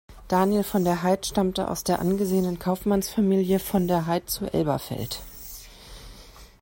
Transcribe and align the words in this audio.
Daniel 0.29 0.63
von 0.63 0.83
der 0.83 1.03
Heydt 1.03 1.27
stammte 1.27 1.67
aus 1.67 1.83
der 1.83 1.99
angesehenen 1.99 2.57
Kaufmannsfamilie 2.57 3.59
von 3.59 3.87
der 3.87 4.07
Heydt 4.07 4.31
zu 4.31 4.51
Elberfeld. 4.51 5.19